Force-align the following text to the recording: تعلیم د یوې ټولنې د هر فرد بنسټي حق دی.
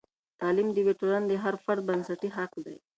تعلیم 0.39 0.67
د 0.71 0.75
یوې 0.81 0.93
ټولنې 0.99 1.27
د 1.29 1.33
هر 1.43 1.55
فرد 1.63 1.81
بنسټي 1.89 2.29
حق 2.37 2.51
دی. 2.65 2.75